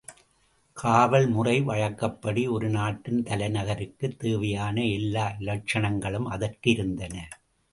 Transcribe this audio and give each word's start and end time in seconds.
காவல்முறை 0.77 1.61
வழக்கப்படி 1.61 2.47
ஒரு 2.47 2.69
நாட்டின் 2.69 3.23
தலைநகருக்குத் 3.23 4.17
தேவையான 4.17 4.85
எல்லா 4.85 5.35
இலட்சணங்களும் 5.39 6.27
அதற்கு 6.29 6.71
இருந்தன. 6.71 7.15